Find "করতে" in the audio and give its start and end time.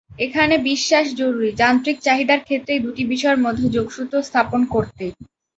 4.73-5.05